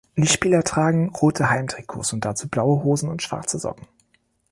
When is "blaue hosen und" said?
2.49-3.21